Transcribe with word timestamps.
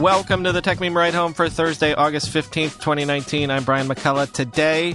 Welcome 0.00 0.44
to 0.44 0.52
the 0.52 0.60
Techmeme 0.60 0.94
Ride 0.94 1.14
Home 1.14 1.32
for 1.32 1.48
Thursday, 1.48 1.94
August 1.94 2.28
15th, 2.28 2.74
2019. 2.74 3.50
I'm 3.50 3.64
Brian 3.64 3.88
McCullough. 3.88 4.30
Today, 4.30 4.94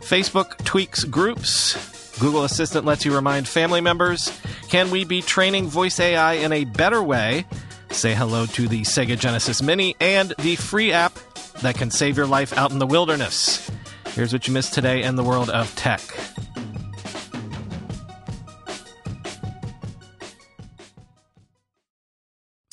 Facebook 0.00 0.56
tweaks 0.64 1.04
groups. 1.04 2.18
Google 2.18 2.44
Assistant 2.44 2.86
lets 2.86 3.04
you 3.04 3.14
remind 3.14 3.46
family 3.46 3.82
members. 3.82 4.32
Can 4.68 4.90
we 4.90 5.04
be 5.04 5.20
training 5.20 5.66
voice 5.66 6.00
AI 6.00 6.34
in 6.34 6.54
a 6.54 6.64
better 6.64 7.02
way? 7.02 7.44
Say 7.90 8.14
hello 8.14 8.46
to 8.46 8.66
the 8.66 8.80
Sega 8.82 9.18
Genesis 9.18 9.60
Mini 9.60 9.94
and 10.00 10.32
the 10.38 10.56
free 10.56 10.92
app 10.92 11.12
that 11.60 11.76
can 11.76 11.90
save 11.90 12.16
your 12.16 12.26
life 12.26 12.56
out 12.56 12.70
in 12.70 12.78
the 12.78 12.86
wilderness. 12.86 13.70
Here's 14.14 14.32
what 14.32 14.48
you 14.48 14.54
missed 14.54 14.72
today 14.72 15.02
in 15.02 15.16
the 15.16 15.24
world 15.24 15.50
of 15.50 15.72
tech. 15.76 16.00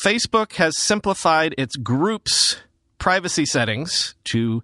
Facebook 0.05 0.53
has 0.57 0.77
simplified 0.77 1.55
its 1.57 1.75
groups 1.77 2.57
privacy 2.99 3.43
settings 3.43 4.13
to 4.25 4.61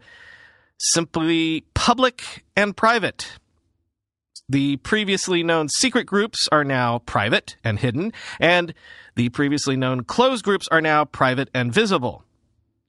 simply 0.77 1.65
public 1.73 2.43
and 2.55 2.77
private. 2.77 3.39
The 4.47 4.77
previously 4.77 5.41
known 5.41 5.67
secret 5.67 6.05
groups 6.05 6.47
are 6.51 6.63
now 6.63 6.99
private 6.99 7.55
and 7.63 7.79
hidden, 7.79 8.13
and 8.39 8.75
the 9.15 9.29
previously 9.29 9.75
known 9.75 10.03
closed 10.03 10.45
groups 10.45 10.67
are 10.71 10.79
now 10.79 11.05
private 11.05 11.49
and 11.55 11.73
visible. 11.73 12.23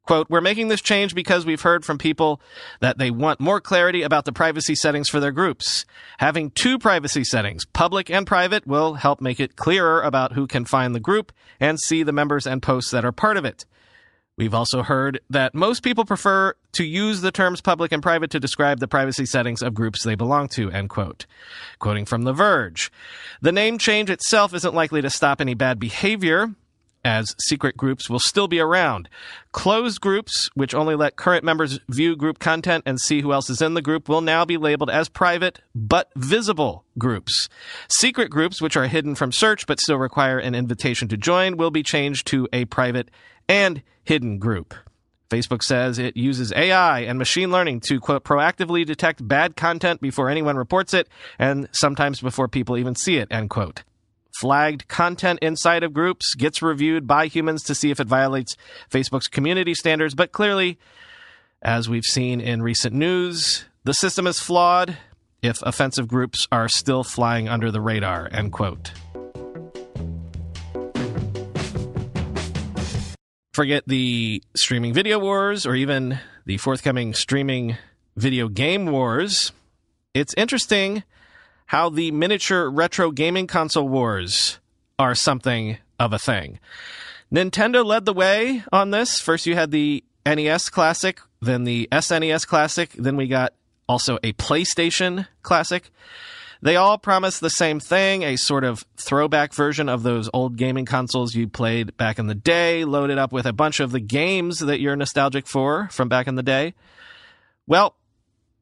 Quote, 0.04 0.28
we're 0.28 0.40
making 0.40 0.66
this 0.66 0.80
change 0.80 1.14
because 1.14 1.46
we've 1.46 1.60
heard 1.60 1.84
from 1.84 1.96
people 1.96 2.40
that 2.80 2.98
they 2.98 3.10
want 3.10 3.38
more 3.38 3.60
clarity 3.60 4.02
about 4.02 4.24
the 4.24 4.32
privacy 4.32 4.74
settings 4.74 5.08
for 5.08 5.20
their 5.20 5.30
groups. 5.30 5.84
Having 6.18 6.50
two 6.50 6.76
privacy 6.76 7.22
settings, 7.22 7.64
public 7.66 8.10
and 8.10 8.26
private, 8.26 8.66
will 8.66 8.94
help 8.94 9.20
make 9.20 9.38
it 9.38 9.54
clearer 9.54 10.02
about 10.02 10.32
who 10.32 10.48
can 10.48 10.64
find 10.64 10.92
the 10.92 11.00
group 11.00 11.30
and 11.60 11.78
see 11.78 12.02
the 12.02 12.12
members 12.12 12.48
and 12.48 12.62
posts 12.62 12.90
that 12.90 13.04
are 13.04 13.12
part 13.12 13.36
of 13.36 13.44
it. 13.44 13.64
We've 14.36 14.54
also 14.54 14.82
heard 14.82 15.20
that 15.28 15.54
most 15.54 15.82
people 15.82 16.04
prefer 16.04 16.54
to 16.72 16.84
use 16.84 17.20
the 17.20 17.30
terms 17.30 17.60
public 17.60 17.92
and 17.92 18.02
private 18.02 18.30
to 18.30 18.40
describe 18.40 18.80
the 18.80 18.88
privacy 18.88 19.26
settings 19.26 19.62
of 19.62 19.74
groups 19.74 20.02
they 20.02 20.14
belong 20.14 20.48
to, 20.48 20.70
end 20.70 20.88
quote. 20.88 21.26
Quoting 21.78 22.06
from 22.06 22.22
The 22.22 22.32
Verge. 22.32 22.90
The 23.42 23.52
name 23.52 23.76
change 23.78 24.08
itself 24.08 24.54
isn't 24.54 24.74
likely 24.74 25.02
to 25.02 25.10
stop 25.10 25.40
any 25.40 25.54
bad 25.54 25.78
behavior 25.78 26.54
as 27.04 27.34
secret 27.38 27.76
groups 27.76 28.08
will 28.08 28.18
still 28.18 28.48
be 28.48 28.60
around. 28.60 29.08
Closed 29.52 30.00
groups, 30.00 30.50
which 30.54 30.74
only 30.74 30.94
let 30.94 31.16
current 31.16 31.44
members 31.44 31.80
view 31.88 32.16
group 32.16 32.38
content 32.38 32.84
and 32.86 33.00
see 33.00 33.20
who 33.20 33.32
else 33.32 33.50
is 33.50 33.62
in 33.62 33.74
the 33.74 33.82
group, 33.82 34.08
will 34.08 34.20
now 34.20 34.44
be 34.44 34.56
labeled 34.56 34.90
as 34.90 35.08
private 35.08 35.60
but 35.74 36.10
visible 36.16 36.84
groups. 36.98 37.48
Secret 37.88 38.30
groups, 38.30 38.60
which 38.60 38.76
are 38.76 38.86
hidden 38.86 39.14
from 39.14 39.32
search 39.32 39.66
but 39.66 39.80
still 39.80 39.98
require 39.98 40.38
an 40.38 40.54
invitation 40.54 41.08
to 41.08 41.16
join, 41.16 41.56
will 41.56 41.70
be 41.70 41.82
changed 41.82 42.26
to 42.28 42.48
a 42.52 42.64
private 42.66 43.10
and 43.48 43.82
hidden 44.04 44.38
group. 44.38 44.74
Facebook 45.32 45.62
says 45.62 45.98
it 45.98 46.14
uses 46.14 46.52
AI 46.54 47.00
and 47.00 47.18
machine 47.18 47.50
learning 47.50 47.80
to, 47.80 47.98
quote, 48.00 48.22
proactively 48.22 48.84
detect 48.84 49.26
bad 49.26 49.56
content 49.56 50.00
before 50.02 50.28
anyone 50.28 50.56
reports 50.56 50.92
it 50.92 51.08
and 51.38 51.68
sometimes 51.72 52.20
before 52.20 52.48
people 52.48 52.76
even 52.76 52.94
see 52.94 53.16
it, 53.16 53.28
end 53.30 53.48
quote. 53.48 53.82
Flagged 54.40 54.88
content 54.88 55.38
inside 55.42 55.82
of 55.82 55.92
groups 55.92 56.34
gets 56.34 56.62
reviewed 56.62 57.06
by 57.06 57.26
humans 57.26 57.62
to 57.64 57.74
see 57.74 57.90
if 57.90 58.00
it 58.00 58.06
violates 58.06 58.56
Facebook's 58.90 59.28
community 59.28 59.74
standards, 59.74 60.14
but 60.14 60.32
clearly, 60.32 60.78
as 61.60 61.88
we've 61.88 62.04
seen 62.04 62.40
in 62.40 62.62
recent 62.62 62.94
news, 62.94 63.66
the 63.84 63.94
system 63.94 64.26
is 64.26 64.40
flawed 64.40 64.96
if 65.42 65.60
offensive 65.62 66.08
groups 66.08 66.48
are 66.50 66.68
still 66.68 67.04
flying 67.04 67.48
under 67.48 67.70
the 67.70 67.80
radar, 67.80 68.28
end 68.32 68.52
quote. 68.52 68.92
Forget 73.52 73.84
the 73.86 74.42
streaming 74.56 74.94
video 74.94 75.18
wars 75.18 75.66
or 75.66 75.74
even 75.74 76.18
the 76.46 76.56
forthcoming 76.56 77.12
streaming 77.12 77.76
video 78.16 78.48
game 78.48 78.86
wars. 78.86 79.52
It's 80.14 80.32
interesting 80.38 81.02
how 81.72 81.88
the 81.88 82.10
miniature 82.10 82.68
retro 82.68 83.10
gaming 83.10 83.46
console 83.46 83.88
wars 83.88 84.58
are 84.98 85.14
something 85.14 85.78
of 85.98 86.12
a 86.12 86.18
thing. 86.18 86.60
Nintendo 87.32 87.82
led 87.82 88.04
the 88.04 88.12
way 88.12 88.62
on 88.70 88.90
this. 88.90 89.22
First, 89.22 89.46
you 89.46 89.54
had 89.54 89.70
the 89.70 90.04
NES 90.26 90.68
Classic, 90.68 91.18
then 91.40 91.64
the 91.64 91.88
SNES 91.90 92.46
Classic, 92.46 92.92
then 92.92 93.16
we 93.16 93.26
got 93.26 93.54
also 93.88 94.18
a 94.22 94.34
PlayStation 94.34 95.26
Classic. 95.40 95.90
They 96.60 96.76
all 96.76 96.98
promise 96.98 97.38
the 97.38 97.48
same 97.48 97.80
thing 97.80 98.22
a 98.22 98.36
sort 98.36 98.64
of 98.64 98.84
throwback 98.98 99.54
version 99.54 99.88
of 99.88 100.02
those 100.02 100.28
old 100.34 100.58
gaming 100.58 100.84
consoles 100.84 101.34
you 101.34 101.48
played 101.48 101.96
back 101.96 102.18
in 102.18 102.26
the 102.26 102.34
day, 102.34 102.84
loaded 102.84 103.16
up 103.16 103.32
with 103.32 103.46
a 103.46 103.52
bunch 103.54 103.80
of 103.80 103.92
the 103.92 104.00
games 104.00 104.58
that 104.58 104.80
you're 104.80 104.94
nostalgic 104.94 105.46
for 105.46 105.88
from 105.90 106.10
back 106.10 106.26
in 106.26 106.34
the 106.34 106.42
day. 106.42 106.74
Well, 107.66 107.96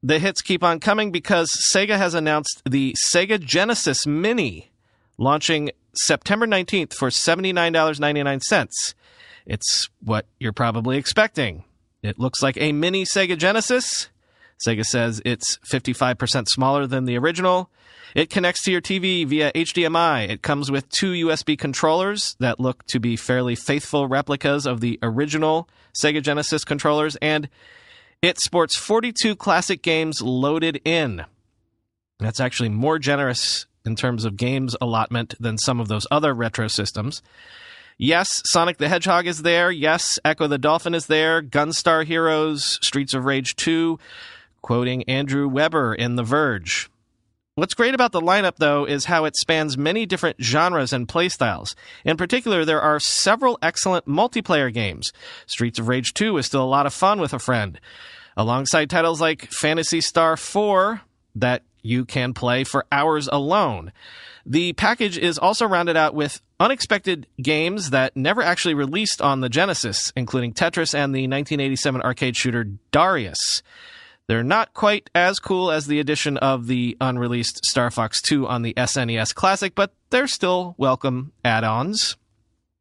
the 0.03 0.19
hits 0.19 0.43
keep 0.43 0.63
on 0.63 0.81
coming 0.81 1.11
because 1.11 1.51
Sega 1.73 1.97
has 1.97 2.15
announced 2.15 2.63
the 2.69 2.95
Sega 3.07 3.39
Genesis 3.39 4.07
Mini 4.07 4.71
launching 5.19 5.71
September 5.95 6.47
19th 6.47 6.95
for 6.95 7.09
$79.99. 7.09 8.95
It's 9.47 9.89
what 10.03 10.27
you're 10.39 10.53
probably 10.53 10.97
expecting. 10.97 11.65
It 12.03 12.19
looks 12.19 12.43
like 12.43 12.57
a 12.59 12.73
mini 12.73 13.05
Sega 13.05 13.37
Genesis. 13.37 14.09
Sega 14.67 14.85
says 14.85 15.21
it's 15.25 15.59
55% 15.59 16.49
smaller 16.49 16.87
than 16.87 17.05
the 17.05 17.19
original. 17.19 17.71
It 18.15 18.31
connects 18.31 18.65
to 18.65 18.73
your 18.73 18.81
TV 18.81 19.27
via 19.27 19.53
HDMI. 19.53 20.29
It 20.29 20.43
comes 20.43 20.71
with 20.71 20.89
two 20.89 21.13
USB 21.13 21.59
controllers 21.59 22.37
that 22.41 22.59
look 22.59 22.85
to 22.87 22.99
be 22.99 23.17
fairly 23.17 23.55
faithful 23.55 24.09
replicas 24.09 24.67
of 24.67 24.81
the 24.81 24.99
original 25.03 25.69
Sega 25.95 26.23
Genesis 26.23 26.65
controllers, 26.65 27.17
and 27.17 27.49
it 28.23 28.39
sports 28.39 28.77
42 28.77 29.37
classic 29.37 29.83
games 29.83 30.21
loaded 30.21 30.81
in. 30.85 31.25
That's 32.19 32.41
actually 32.41 32.69
more 32.69 32.99
generous 32.99 33.67
in 33.85 33.97
terms 33.97 34.25
of 34.25 34.37
games 34.37 34.77
allotment 34.81 35.35
than 35.41 35.57
some 35.57 35.81
of 35.81 35.89
those 35.89 36.07
other 36.11 36.35
retro 36.35 36.69
systems. 36.69 37.23
Yes, 37.97 38.29
Sonic 38.45 38.79
the 38.79 38.89
Hedgehog 38.89 39.27
is 39.27 39.43
there. 39.43 39.71
Yes, 39.71 40.19
Ecco 40.25 40.47
the 40.49 40.59
Dolphin 40.59 40.95
is 40.95 41.07
there. 41.07 41.43
Gunstar 41.43 42.05
Heroes, 42.05 42.79
Streets 42.83 43.15
of 43.15 43.25
Rage 43.25 43.57
2, 43.57 43.99
quoting 44.63 45.03
Andrew 45.05 45.49
Webster 45.49 45.95
in 45.95 46.17
The 46.17 46.23
Verge. 46.23 46.90
What's 47.57 47.75
great 47.75 47.95
about 47.95 48.13
the 48.13 48.21
lineup, 48.21 48.57
though, 48.57 48.85
is 48.85 49.07
how 49.07 49.25
it 49.25 49.37
spans 49.37 49.77
many 49.77 50.07
different 50.07 50.43
genres 50.43 50.93
and 50.93 51.09
playstyles. 51.09 51.75
In 52.05 52.17
particular, 52.17 52.65
there 52.65 52.81
are 52.81 53.01
several 53.01 53.59
excellent 53.61 54.07
multiplayer 54.07 54.73
games. 54.73 55.13
Streets 55.47 55.79
of 55.79 55.89
Rage 55.89 56.15
2 56.15 56.39
is 56.39 56.47
still 56.47 56.63
a 56.63 56.65
lot 56.65 56.87
of 56.87 56.95
fun 56.95 57.21
with 57.21 57.35
a 57.35 57.41
friend. 57.41 57.81
Alongside 58.37 58.89
titles 58.89 59.21
like 59.21 59.51
Phantasy 59.51 60.01
Star 60.01 60.37
4, 60.37 61.01
that 61.35 61.63
you 61.83 62.05
can 62.05 62.35
play 62.35 62.63
for 62.63 62.87
hours 62.93 63.29
alone. 63.31 63.93
The 64.47 64.73
package 64.75 65.19
is 65.19 65.37
also 65.37 65.67
rounded 65.67 65.97
out 65.97 66.15
with 66.15 66.41
unexpected 66.61 67.27
games 67.43 67.91
that 67.91 68.17
never 68.17 68.43
actually 68.43 68.75
released 68.75 69.21
on 69.21 69.41
the 69.41 69.49
Genesis, 69.49 70.13
including 70.15 70.53
Tetris 70.53 70.95
and 70.95 71.15
the 71.15 71.27
1987 71.27 72.01
arcade 72.03 72.37
shooter 72.37 72.65
Darius. 72.93 73.63
They're 74.31 74.45
not 74.45 74.75
quite 74.75 75.11
as 75.13 75.41
cool 75.41 75.73
as 75.73 75.89
the 75.89 75.99
addition 75.99 76.37
of 76.37 76.69
the 76.69 76.97
unreleased 77.01 77.65
Star 77.65 77.91
Fox 77.91 78.23
2 78.23 78.47
on 78.47 78.63
the 78.63 78.75
SNES 78.75 79.35
Classic, 79.35 79.75
but 79.75 79.93
they're 80.11 80.29
still 80.29 80.77
welcome 80.79 81.33
add 81.45 81.65
ons. 81.65 82.17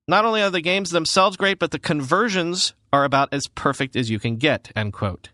Not 0.07 0.25
only 0.25 0.43
are 0.43 0.51
the 0.51 0.61
games 0.61 0.91
themselves 0.91 1.37
great, 1.37 1.57
but 1.57 1.71
the 1.71 1.79
conversions 1.79 2.75
are 2.93 3.03
about 3.03 3.29
as 3.33 3.47
perfect 3.47 3.95
as 3.95 4.11
you 4.11 4.19
can 4.19 4.35
get, 4.35 4.71
end 4.75 4.93
quote. 4.93 5.29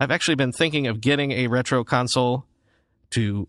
I've 0.00 0.10
actually 0.10 0.36
been 0.36 0.52
thinking 0.52 0.86
of 0.86 1.02
getting 1.02 1.32
a 1.32 1.48
retro 1.48 1.84
console 1.84 2.46
to 3.10 3.46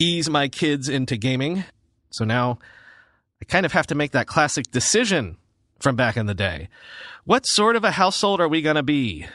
ease 0.00 0.28
my 0.28 0.48
kids 0.48 0.88
into 0.88 1.16
gaming. 1.16 1.62
So 2.10 2.24
now 2.24 2.58
I 3.40 3.44
kind 3.44 3.64
of 3.64 3.70
have 3.70 3.86
to 3.86 3.94
make 3.94 4.10
that 4.10 4.26
classic 4.26 4.72
decision 4.72 5.36
from 5.78 5.94
back 5.94 6.16
in 6.16 6.26
the 6.26 6.34
day. 6.34 6.68
What 7.22 7.46
sort 7.46 7.76
of 7.76 7.84
a 7.84 7.92
household 7.92 8.40
are 8.40 8.48
we 8.48 8.60
going 8.60 8.74
to 8.74 8.82
be? 8.82 9.28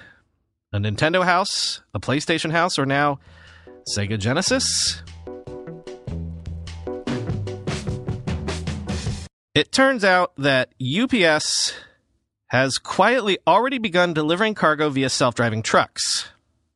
A 0.76 0.80
Nintendo 0.80 1.24
house, 1.24 1.82
a 1.94 2.00
PlayStation 2.00 2.52
house, 2.52 2.78
or 2.78 2.86
now 2.86 3.20
Sega 3.96 4.20
Genesis? 4.20 5.02
It 9.54 9.72
turns 9.72 10.04
out 10.04 10.34
that 10.36 10.74
UPS 10.82 11.74
has 12.48 12.78
quietly 12.78 13.38
already 13.48 13.78
begun 13.78 14.14
delivering 14.14 14.54
cargo 14.54 14.90
via 14.90 15.10
self 15.10 15.34
driving 15.34 15.64
trucks. 15.64 16.30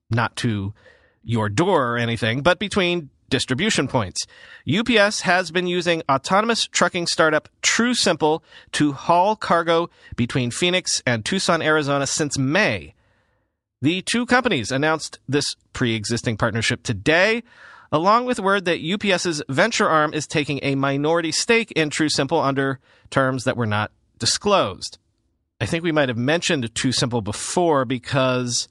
Not 0.09 0.35
to 0.37 0.73
your 1.21 1.49
door 1.49 1.93
or 1.93 1.97
anything, 1.97 2.41
but 2.41 2.57
between 2.57 3.09
distribution 3.29 3.87
points. 3.87 4.25
UPS 4.67 5.21
has 5.21 5.51
been 5.51 5.67
using 5.67 6.01
autonomous 6.09 6.65
trucking 6.65 7.07
startup 7.07 7.49
TuSimple 7.61 8.41
to 8.71 8.93
haul 8.93 9.35
cargo 9.35 9.89
between 10.15 10.49
Phoenix 10.49 11.03
and 11.05 11.23
Tucson, 11.23 11.61
Arizona 11.61 12.07
since 12.07 12.37
May. 12.37 12.95
The 13.81 14.01
two 14.01 14.25
companies 14.25 14.71
announced 14.71 15.19
this 15.27 15.55
pre 15.71 15.95
existing 15.95 16.37
partnership 16.37 16.83
today, 16.83 17.43
along 17.91 18.25
with 18.25 18.39
word 18.39 18.65
that 18.65 18.81
UPS's 18.83 19.41
venture 19.47 19.87
arm 19.87 20.13
is 20.13 20.27
taking 20.27 20.59
a 20.61 20.75
minority 20.75 21.31
stake 21.31 21.71
in 21.71 21.89
TuSimple 21.89 22.43
under 22.43 22.79
terms 23.09 23.45
that 23.45 23.55
were 23.55 23.65
not 23.65 23.91
disclosed. 24.17 24.97
I 25.61 25.65
think 25.65 25.83
we 25.83 25.93
might 25.93 26.09
have 26.09 26.17
mentioned 26.17 26.73
TuSimple 26.73 27.23
before 27.23 27.85
because 27.85 28.67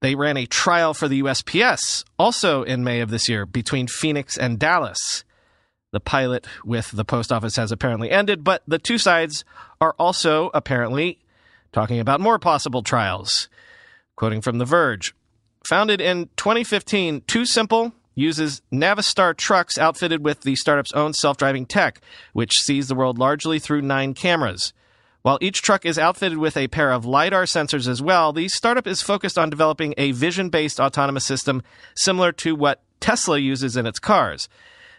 they 0.00 0.14
ran 0.14 0.36
a 0.36 0.46
trial 0.46 0.94
for 0.94 1.08
the 1.08 1.22
USPS 1.22 2.04
also 2.18 2.62
in 2.62 2.84
May 2.84 3.00
of 3.00 3.10
this 3.10 3.28
year 3.28 3.46
between 3.46 3.86
Phoenix 3.86 4.36
and 4.36 4.58
Dallas. 4.58 5.24
The 5.90 6.00
pilot 6.00 6.46
with 6.64 6.90
the 6.90 7.04
post 7.04 7.32
office 7.32 7.56
has 7.56 7.72
apparently 7.72 8.10
ended, 8.10 8.44
but 8.44 8.62
the 8.68 8.78
two 8.78 8.98
sides 8.98 9.44
are 9.80 9.94
also 9.98 10.50
apparently 10.52 11.18
talking 11.72 11.98
about 11.98 12.20
more 12.20 12.38
possible 12.38 12.82
trials. 12.82 13.48
Quoting 14.18 14.40
from 14.40 14.58
The 14.58 14.64
Verge 14.64 15.14
Founded 15.68 16.00
in 16.00 16.28
2015, 16.36 17.20
TuSimple 17.20 17.92
uses 18.16 18.62
Navistar 18.72 19.36
trucks 19.36 19.78
outfitted 19.78 20.24
with 20.24 20.40
the 20.40 20.56
startup's 20.56 20.90
own 20.90 21.14
self 21.14 21.36
driving 21.36 21.64
tech, 21.64 22.00
which 22.32 22.54
sees 22.54 22.88
the 22.88 22.96
world 22.96 23.16
largely 23.16 23.60
through 23.60 23.82
nine 23.82 24.14
cameras. 24.14 24.72
While 25.22 25.38
each 25.40 25.62
truck 25.62 25.86
is 25.86 26.00
outfitted 26.00 26.38
with 26.38 26.56
a 26.56 26.66
pair 26.66 26.90
of 26.90 27.04
LiDAR 27.04 27.44
sensors 27.44 27.86
as 27.86 28.02
well, 28.02 28.32
the 28.32 28.48
startup 28.48 28.88
is 28.88 29.02
focused 29.02 29.38
on 29.38 29.50
developing 29.50 29.94
a 29.96 30.10
vision 30.10 30.48
based 30.48 30.80
autonomous 30.80 31.24
system 31.24 31.62
similar 31.96 32.32
to 32.32 32.56
what 32.56 32.82
Tesla 32.98 33.38
uses 33.38 33.76
in 33.76 33.86
its 33.86 34.00
cars. 34.00 34.48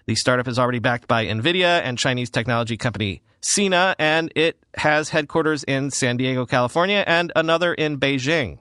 The 0.06 0.16
startup 0.16 0.48
is 0.48 0.58
already 0.58 0.80
backed 0.80 1.10
by 1.10 1.26
NVIDIA 1.26 1.82
and 1.82 1.98
Chinese 1.98 2.30
technology 2.30 2.78
company 2.78 3.22
Sina, 3.42 3.98
and 4.00 4.32
it 4.34 4.64
has 4.76 5.10
headquarters 5.10 5.66
in 5.66 5.92
San 5.92 6.16
Diego, 6.16 6.46
California, 6.46 7.04
and 7.06 7.34
another 7.36 7.74
in 7.74 8.00
Beijing. 8.00 8.60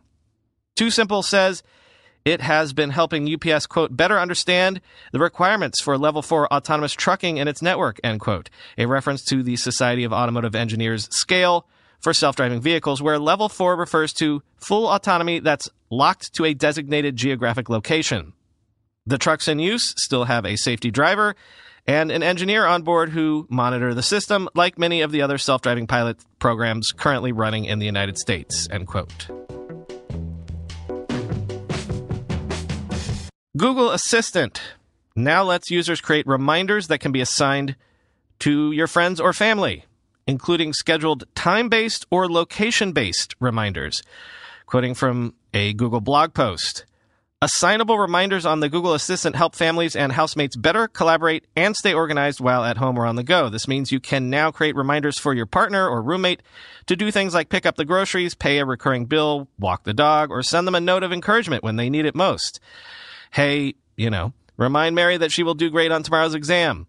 TuSimple 0.78 1.24
says 1.24 1.64
it 2.24 2.40
has 2.40 2.72
been 2.72 2.90
helping 2.90 3.32
UPS, 3.32 3.66
quote, 3.66 3.96
better 3.96 4.18
understand 4.18 4.80
the 5.12 5.18
requirements 5.18 5.80
for 5.80 5.98
level 5.98 6.22
four 6.22 6.52
autonomous 6.52 6.92
trucking 6.92 7.38
in 7.38 7.48
its 7.48 7.62
network, 7.62 7.98
end 8.04 8.20
quote. 8.20 8.48
A 8.76 8.86
reference 8.86 9.24
to 9.24 9.42
the 9.42 9.56
Society 9.56 10.04
of 10.04 10.12
Automotive 10.12 10.54
Engineers 10.54 11.08
scale 11.10 11.66
for 12.00 12.14
self-driving 12.14 12.60
vehicles, 12.60 13.02
where 13.02 13.18
level 13.18 13.48
four 13.48 13.74
refers 13.74 14.12
to 14.14 14.40
full 14.56 14.86
autonomy 14.86 15.40
that's 15.40 15.68
locked 15.90 16.32
to 16.34 16.44
a 16.44 16.54
designated 16.54 17.16
geographic 17.16 17.68
location. 17.68 18.32
The 19.04 19.18
trucks 19.18 19.48
in 19.48 19.58
use 19.58 19.94
still 19.96 20.24
have 20.24 20.44
a 20.44 20.56
safety 20.56 20.92
driver 20.92 21.34
and 21.88 22.12
an 22.12 22.22
engineer 22.22 22.66
on 22.66 22.82
board 22.82 23.08
who 23.08 23.46
monitor 23.50 23.94
the 23.94 24.02
system, 24.02 24.48
like 24.54 24.78
many 24.78 25.00
of 25.00 25.10
the 25.10 25.22
other 25.22 25.38
self-driving 25.38 25.88
pilot 25.88 26.18
programs 26.38 26.92
currently 26.92 27.32
running 27.32 27.64
in 27.64 27.80
the 27.80 27.86
United 27.86 28.18
States, 28.18 28.68
end 28.70 28.86
quote. 28.86 29.47
Google 33.58 33.90
Assistant 33.90 34.62
now 35.16 35.42
lets 35.42 35.68
users 35.68 36.00
create 36.00 36.28
reminders 36.28 36.86
that 36.86 37.00
can 37.00 37.10
be 37.10 37.20
assigned 37.20 37.74
to 38.38 38.70
your 38.70 38.86
friends 38.86 39.20
or 39.20 39.32
family, 39.32 39.84
including 40.28 40.72
scheduled 40.72 41.24
time 41.34 41.68
based 41.68 42.06
or 42.08 42.30
location 42.30 42.92
based 42.92 43.34
reminders. 43.40 44.00
Quoting 44.66 44.94
from 44.94 45.34
a 45.52 45.72
Google 45.72 46.00
blog 46.00 46.34
post 46.34 46.84
Assignable 47.42 47.98
reminders 47.98 48.46
on 48.46 48.60
the 48.60 48.68
Google 48.68 48.94
Assistant 48.94 49.34
help 49.34 49.56
families 49.56 49.96
and 49.96 50.12
housemates 50.12 50.54
better 50.54 50.86
collaborate 50.86 51.44
and 51.56 51.74
stay 51.74 51.92
organized 51.92 52.40
while 52.40 52.64
at 52.64 52.76
home 52.76 52.96
or 52.96 53.06
on 53.06 53.16
the 53.16 53.24
go. 53.24 53.48
This 53.48 53.66
means 53.66 53.90
you 53.90 53.98
can 53.98 54.30
now 54.30 54.52
create 54.52 54.76
reminders 54.76 55.18
for 55.18 55.34
your 55.34 55.46
partner 55.46 55.88
or 55.88 56.00
roommate 56.00 56.42
to 56.86 56.94
do 56.94 57.10
things 57.10 57.34
like 57.34 57.48
pick 57.48 57.66
up 57.66 57.74
the 57.74 57.84
groceries, 57.84 58.36
pay 58.36 58.58
a 58.58 58.64
recurring 58.64 59.06
bill, 59.06 59.48
walk 59.58 59.82
the 59.82 59.94
dog, 59.94 60.30
or 60.30 60.44
send 60.44 60.64
them 60.64 60.76
a 60.76 60.80
note 60.80 61.02
of 61.02 61.12
encouragement 61.12 61.64
when 61.64 61.74
they 61.74 61.90
need 61.90 62.06
it 62.06 62.14
most 62.14 62.60
hey, 63.30 63.74
you 63.96 64.10
know, 64.10 64.32
remind 64.56 64.94
Mary 64.94 65.16
that 65.16 65.32
she 65.32 65.42
will 65.42 65.54
do 65.54 65.70
great 65.70 65.92
on 65.92 66.02
tomorrow's 66.02 66.34
exam. 66.34 66.86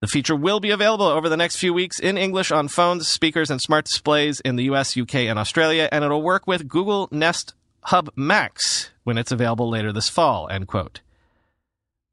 The 0.00 0.06
feature 0.08 0.36
will 0.36 0.60
be 0.60 0.70
available 0.70 1.06
over 1.06 1.28
the 1.28 1.36
next 1.36 1.56
few 1.56 1.72
weeks 1.72 1.98
in 1.98 2.18
English 2.18 2.52
on 2.52 2.68
phones, 2.68 3.08
speakers, 3.08 3.50
and 3.50 3.60
smart 3.60 3.86
displays 3.86 4.40
in 4.40 4.56
the 4.56 4.64
US, 4.64 4.96
UK, 4.96 5.14
and 5.14 5.38
Australia, 5.38 5.88
and 5.90 6.04
it'll 6.04 6.22
work 6.22 6.46
with 6.46 6.68
Google 6.68 7.08
Nest 7.10 7.54
Hub 7.84 8.10
Max 8.14 8.90
when 9.04 9.16
it's 9.16 9.32
available 9.32 9.70
later 9.70 9.92
this 9.92 10.08
fall, 10.08 10.48
end 10.48 10.68
quote. 10.68 11.00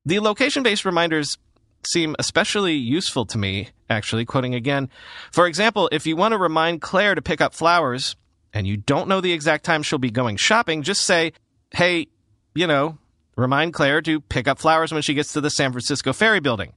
The 0.06 0.20
location 0.20 0.64
based 0.64 0.86
reminders 0.86 1.38
seem 1.86 2.16
especially 2.20 2.76
useful 2.76 3.26
to 3.26 3.38
me, 3.38 3.70
actually, 3.90 4.26
quoting 4.26 4.56
again. 4.56 4.90
For 5.32 5.48
example, 5.48 5.90
if 5.92 6.06
you 6.06 6.16
want 6.16 6.34
to 6.34 6.38
remind 6.38 6.82
Claire 6.82 7.16
to 7.16 7.22
pick 7.22 7.42
up 7.42 7.54
flowers 7.54 8.16
and 8.54 8.68
you 8.68 8.78
don't 8.78 9.08
know 9.08 9.20
the 9.20 9.34
exact 9.34 9.66
time 9.66 9.84
she'll 9.84 10.00
be 10.00 10.12
going 10.12 10.38
shopping, 10.38 10.84
just 10.84 11.02
say, 11.02 11.34
hey, 11.72 12.08
you 12.56 12.68
know, 12.68 12.98
Remind 13.36 13.74
Claire 13.74 14.02
to 14.04 14.22
pick 14.22 14.48
up 14.48 14.60
flowers 14.60 14.92
when 14.92 15.02
she 15.02 15.14
gets 15.14 15.34
to 15.34 15.42
the 15.42 15.50
San 15.50 15.72
Francisco 15.72 16.14
Ferry 16.14 16.40
Building. 16.40 16.74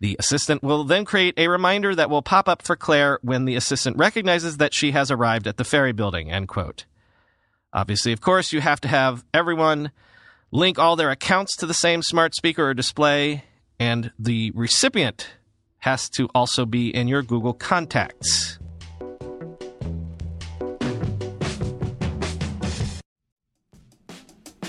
The 0.00 0.16
assistant 0.18 0.62
will 0.62 0.84
then 0.84 1.04
create 1.04 1.34
a 1.36 1.48
reminder 1.48 1.94
that 1.94 2.08
will 2.08 2.22
pop 2.22 2.48
up 2.48 2.62
for 2.62 2.74
Claire 2.74 3.18
when 3.22 3.44
the 3.44 3.54
assistant 3.54 3.98
recognizes 3.98 4.56
that 4.56 4.72
she 4.72 4.92
has 4.92 5.10
arrived 5.10 5.46
at 5.46 5.58
the 5.58 5.64
ferry 5.64 5.92
building, 5.92 6.30
end 6.30 6.48
quote. 6.48 6.86
Obviously, 7.72 8.12
of 8.12 8.22
course, 8.22 8.52
you 8.52 8.62
have 8.62 8.80
to 8.80 8.88
have 8.88 9.24
everyone 9.34 9.92
link 10.50 10.78
all 10.78 10.96
their 10.96 11.10
accounts 11.10 11.54
to 11.56 11.66
the 11.66 11.74
same 11.74 12.02
smart 12.02 12.34
speaker 12.34 12.70
or 12.70 12.74
display, 12.74 13.44
and 13.78 14.10
the 14.18 14.50
recipient 14.52 15.28
has 15.80 16.08
to 16.10 16.28
also 16.34 16.64
be 16.64 16.94
in 16.94 17.06
your 17.06 17.22
Google 17.22 17.52
contacts. 17.52 18.58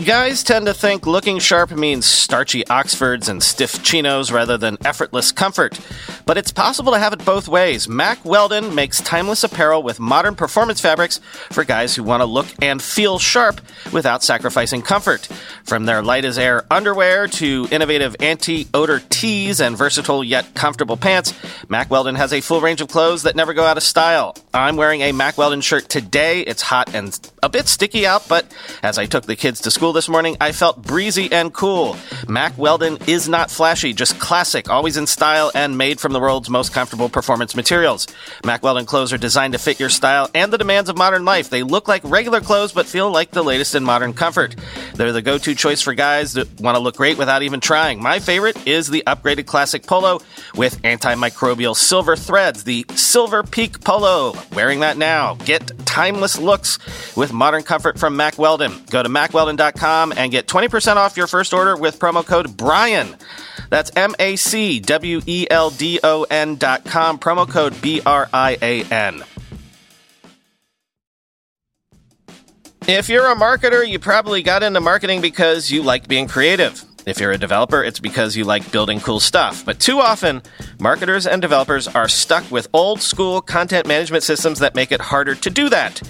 Guys 0.06 0.42
tend 0.42 0.65
to 0.65 0.74
think 0.74 1.06
looking 1.06 1.38
sharp 1.38 1.69
means 1.69 2.07
starchy 2.07 2.65
Oxfords 2.68 3.30
and 3.30 3.44
stiff 3.44 3.83
chinos 3.83 4.31
rather 4.31 4.57
than 4.57 4.77
effortless 4.83 5.31
comfort. 5.31 5.80
But 6.25 6.38
it's 6.38 6.51
possible 6.51 6.94
to 6.94 6.98
have 6.98 7.13
it 7.13 7.24
both 7.24 7.48
ways. 7.48 7.88
Mack 7.88 8.24
Weldon 8.25 8.74
makes 8.74 9.01
timeless 9.01 9.43
apparel 9.43 9.84
with 9.84 10.00
modern 10.00 10.34
performance 10.34 10.81
fabrics 10.81 11.20
for 11.51 11.63
guys 11.63 11.96
who 11.96 12.03
want 12.03 12.22
to 12.22 12.25
look 12.25 12.48
and 12.62 12.81
feel 12.81 13.20
sharp 13.20 13.62
without 13.93 14.24
sacrificing 14.24 14.81
comfort. 14.81 15.27
From 15.65 15.86
their 15.86 16.01
light 16.01 16.25
as 16.25 16.39
air 16.39 16.65
underwear 16.72 17.27
to 17.27 17.67
innovative 17.70 18.15
anti 18.22 18.67
odor 18.74 19.01
tees 19.10 19.60
and 19.60 19.77
versatile 19.77 20.24
yet 20.24 20.55
comfortable 20.55 20.98
pants, 20.98 21.34
Mack 21.70 21.91
Weldon 21.91 22.15
has 22.15 22.34
a 22.34 22.41
full 22.41 22.62
range 22.62 22.81
of 22.81 22.88
clothes 22.88 23.24
that 23.24 23.36
never 23.36 23.53
go 23.53 23.65
out 23.65 23.77
of 23.77 23.84
style. 23.84 24.36
I'm 24.53 24.77
wearing 24.77 25.01
a 25.01 25.12
Mack 25.12 25.38
Weldon 25.38 25.62
shirt 25.62 25.89
today. 25.89 26.41
It's 26.41 26.62
hot 26.62 26.96
and 26.96 27.17
a 27.43 27.50
bit 27.50 27.67
sticky 27.67 28.08
out, 28.08 28.27
but 28.27 28.46
as 28.81 28.98
I 28.98 29.05
took 29.05 29.25
the 29.25 29.36
kids 29.36 29.62
to 29.62 29.72
school 29.72 29.90
this 29.93 30.10
morning, 30.10 30.38
I 30.39 30.51
felt 30.51 30.81
breezy 30.81 31.31
and 31.31 31.53
cool. 31.53 31.98
Mack 32.27 32.57
Weldon 32.57 32.98
is 33.07 33.29
not 33.29 33.51
flashy, 33.51 33.93
just 33.93 34.19
classic, 34.19 34.69
always 34.69 34.98
in 34.98 35.07
style 35.07 35.51
and 35.53 35.77
made 35.77 36.00
from 36.00 36.13
the 36.13 36.19
world's 36.19 36.50
most 36.50 36.74
comfortable 36.74 37.10
performance 37.10 37.55
materials. 37.55 38.07
Mack 38.45 38.63
Weldon 38.63 38.86
clothes 38.86 39.13
are 39.13 39.17
designed 39.17 39.53
to 39.53 39.60
fit 39.60 39.79
your 39.79 39.89
style 39.89 40.29
and 40.33 40.51
the 40.51 40.57
demands 40.57 40.89
of 40.89 40.98
modern 40.98 41.25
life. 41.25 41.50
They 41.50 41.63
look 41.63 41.88
like 41.88 42.01
regular 42.03 42.41
clothes, 42.41 42.71
but 42.71 42.86
feel 42.86 43.12
like 43.12 43.31
the 43.31 43.43
latest 43.43 43.75
in 43.75 43.83
modern 43.83 44.13
comfort. 44.13 44.55
They're 44.95 45.12
the 45.12 45.21
go-to 45.21 45.55
choice 45.55 45.81
for 45.81 45.93
guys 45.93 46.33
that 46.33 46.60
want 46.62 46.75
to 46.75 46.83
look 46.83 46.98
great 46.98 47.17
without 47.17 47.43
even 47.43 47.60
trying. 47.60 48.01
My 48.01 48.19
favorite 48.19 48.67
is 48.67 48.89
the 48.89 49.03
upgraded 49.07 49.45
classic 49.45 49.86
polo 49.86 50.19
with 50.55 50.81
antimicrobial 50.81 51.75
silver 51.75 52.15
threads, 52.15 52.63
the 52.63 52.86
Silver 52.95 53.43
Peak 53.43 53.81
Polo. 53.81 54.33
Wearing 54.53 54.81
that 54.81 54.98
now. 54.98 55.36
Get 55.36 55.71
timeless 55.86 56.38
looks 56.38 56.79
with 57.15 57.33
modern 57.33 57.63
comfort 57.63 58.00
from 58.00 58.15
Mack 58.15 58.38
Weldon. 58.38 58.74
Go 58.89 59.03
to 59.03 59.10
and 59.81 60.31
get 60.31 60.47
20% 60.47 60.95
off 60.95 61.17
your 61.17 61.27
first 61.27 61.53
order 61.53 61.75
with 61.75 61.99
promo 61.99 62.25
code 62.25 62.57
BRIAN. 62.57 63.15
That's 63.69 63.91
M 63.95 64.15
A 64.19 64.35
C 64.35 64.79
W 64.79 65.21
E 65.25 65.47
L 65.49 65.69
D 65.69 65.99
O 66.03 66.23
N 66.29 66.55
dot 66.55 66.85
com, 66.85 67.19
promo 67.19 67.49
code 67.49 67.81
B 67.81 68.01
R 68.05 68.29
I 68.33 68.57
A 68.61 68.83
N. 68.83 69.23
If 72.87 73.09
you're 73.09 73.31
a 73.31 73.35
marketer, 73.35 73.87
you 73.87 73.99
probably 73.99 74.41
got 74.41 74.63
into 74.63 74.81
marketing 74.81 75.21
because 75.21 75.69
you 75.69 75.83
like 75.83 76.07
being 76.07 76.27
creative. 76.27 76.83
If 77.05 77.19
you're 77.19 77.31
a 77.31 77.37
developer, 77.37 77.83
it's 77.83 77.99
because 77.99 78.35
you 78.35 78.43
like 78.43 78.71
building 78.71 78.99
cool 78.99 79.19
stuff. 79.19 79.65
But 79.65 79.79
too 79.79 79.99
often, 79.99 80.41
marketers 80.79 81.25
and 81.25 81.41
developers 81.41 81.87
are 81.87 82.07
stuck 82.07 82.49
with 82.51 82.67
old 82.73 83.01
school 83.01 83.41
content 83.41 83.87
management 83.87 84.23
systems 84.23 84.59
that 84.59 84.75
make 84.75 84.91
it 84.91 85.01
harder 85.01 85.35
to 85.35 85.49
do 85.49 85.69
that. 85.69 86.01